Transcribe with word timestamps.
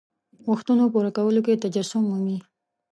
غوښتنو 0.45 0.85
پوره 0.93 1.11
کولو 1.17 1.41
کې 1.45 1.61
تجسم 1.63 2.01
مومي. 2.09 2.37